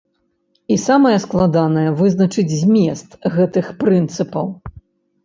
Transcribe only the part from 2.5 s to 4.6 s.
змест гэтых прынцыпаў.